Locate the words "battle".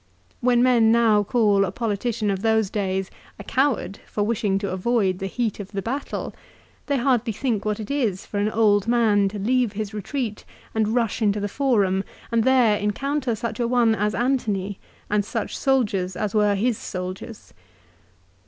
5.83-6.33